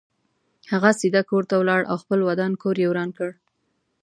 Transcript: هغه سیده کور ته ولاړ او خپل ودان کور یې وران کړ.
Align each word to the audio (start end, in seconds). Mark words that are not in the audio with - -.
هغه 0.71 0.91
سیده 0.99 1.21
کور 1.29 1.43
ته 1.49 1.55
ولاړ 1.57 1.81
او 1.91 1.95
خپل 2.03 2.19
ودان 2.23 2.51
کور 2.63 2.75
یې 2.81 2.87
وران 2.89 3.09
کړ. 3.17 3.29